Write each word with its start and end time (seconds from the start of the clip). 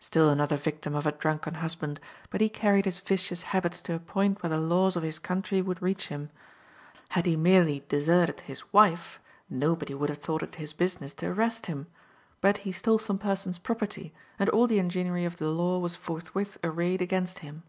Still 0.00 0.30
another 0.30 0.56
victim 0.56 0.96
of 0.96 1.06
a 1.06 1.12
drunken 1.12 1.54
husband, 1.54 2.00
but 2.28 2.40
he 2.40 2.48
carried 2.48 2.86
his 2.86 2.98
vicious 2.98 3.42
habits 3.54 3.80
to 3.82 3.94
a 3.94 4.00
point 4.00 4.42
where 4.42 4.50
the 4.50 4.58
laws 4.58 4.96
of 4.96 5.04
his 5.04 5.20
country 5.20 5.62
would 5.62 5.80
reach 5.80 6.08
him. 6.08 6.28
Had 7.10 7.24
he 7.24 7.36
merely 7.36 7.84
deserted 7.88 8.40
his 8.40 8.72
wife, 8.72 9.20
nobody 9.48 9.94
would 9.94 10.08
have 10.08 10.18
thought 10.18 10.42
it 10.42 10.56
his 10.56 10.72
business 10.72 11.14
to 11.14 11.26
arrest 11.28 11.66
him, 11.66 11.86
but 12.40 12.58
he 12.66 12.72
stole 12.72 12.98
some 12.98 13.18
person's 13.18 13.58
property, 13.58 14.12
and 14.40 14.48
all 14.48 14.66
the 14.66 14.80
enginery 14.80 15.24
of 15.24 15.36
the 15.36 15.46
law 15.48 15.78
was 15.78 15.94
forthwith 15.94 16.58
arrayed 16.64 17.00
against 17.00 17.38
him. 17.38 17.62